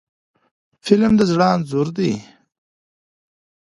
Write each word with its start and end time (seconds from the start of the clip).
فلم 0.85 1.13
د 1.19 1.21
زړه 1.31 1.45
انځور 1.55 1.87
دی 1.97 2.11